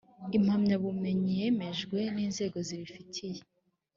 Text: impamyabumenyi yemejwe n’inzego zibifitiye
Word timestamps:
impamyabumenyi 0.37 1.31
yemejwe 1.41 1.99
n’inzego 2.15 2.57
zibifitiye 2.67 3.41